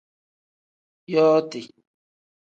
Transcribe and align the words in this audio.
Yooti. 1.11 1.59